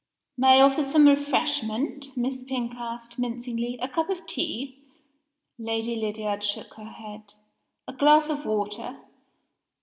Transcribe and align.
"May 0.35 0.57
I 0.59 0.61
offer 0.63 0.83
some 0.83 1.05
refreshment?" 1.07 2.17
Miss 2.17 2.41
Pink 2.43 2.73
asked, 2.73 3.19
mincingly. 3.19 3.77
"A 3.83 3.87
cup 3.87 4.09
of 4.09 4.25
tea?" 4.25 4.81
Lady 5.59 5.95
Lydiard 5.95 6.43
shook 6.43 6.73
her 6.73 6.89
head. 6.89 7.35
"A 7.87 7.93
glass 7.93 8.27
of 8.27 8.43
water?" 8.43 8.97